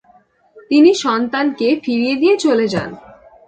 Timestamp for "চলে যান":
2.37-2.89